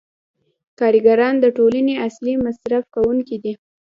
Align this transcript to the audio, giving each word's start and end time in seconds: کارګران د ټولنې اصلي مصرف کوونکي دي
کارګران 0.79 1.33
د 1.39 1.45
ټولنې 1.57 1.93
اصلي 2.07 2.35
مصرف 2.45 2.83
کوونکي 2.95 3.37
دي 3.43 3.53